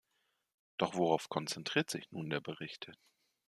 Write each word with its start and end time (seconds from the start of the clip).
Doch 0.77 0.95
worauf 0.95 1.29
konzentriert 1.29 1.91
sich 1.91 2.09
nun 2.11 2.27
der 2.31 2.41
Bericht? 2.41 2.91